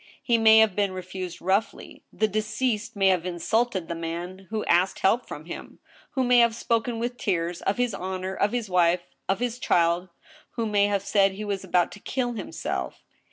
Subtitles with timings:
[0.23, 2.01] He may have been refused roughly.
[2.11, 5.77] The deceased may have insulted the man who asked help from him,.•.
[6.13, 10.09] who may have spoken with tears, of his honor, of his wife, of his child—
[10.55, 13.03] who may have said he was about to kill himself.